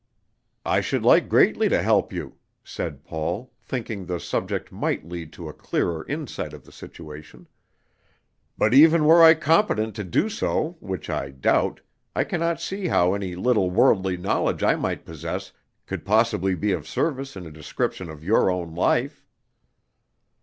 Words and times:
"I 0.65 0.81
should 0.81 1.03
like 1.03 1.29
greatly 1.29 1.69
to 1.69 1.79
help 1.79 2.11
you," 2.11 2.33
said 2.63 3.03
Paul, 3.03 3.53
thinking 3.61 4.03
the 4.07 4.19
subject 4.19 4.71
might 4.71 5.05
lead 5.07 5.31
to 5.33 5.47
a 5.47 5.53
clearer 5.53 6.07
insight 6.07 6.53
of 6.53 6.63
the 6.65 6.71
situation; 6.71 7.47
"but 8.57 8.73
even 8.73 9.05
were 9.05 9.21
I 9.21 9.35
competent 9.35 9.95
to 9.97 10.03
do 10.03 10.27
so, 10.27 10.75
which 10.79 11.07
I 11.07 11.29
doubt, 11.29 11.81
I 12.15 12.23
can 12.23 12.39
not 12.39 12.59
see 12.59 12.87
how 12.87 13.13
any 13.13 13.35
little 13.35 13.69
worldly 13.69 14.17
knowledge 14.17 14.63
I 14.63 14.75
might 14.75 15.05
possess 15.05 15.51
could 15.85 16.03
possibly 16.03 16.55
be 16.55 16.71
of 16.71 16.87
service 16.87 17.35
in 17.35 17.45
a 17.45 17.51
description 17.51 18.09
of 18.09 18.23
your 18.23 18.49
own 18.49 18.73
life." 18.73 19.23